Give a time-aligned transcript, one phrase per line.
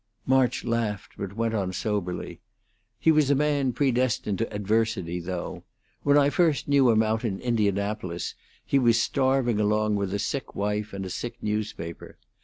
[0.25, 2.41] March laughed, but went on soberly:
[2.97, 5.63] "He was a man predestined to adversity, though.
[6.01, 8.33] When I first knew him out in Indianapolis
[8.65, 12.17] he was starving along with a sick wife and a sick newspaper.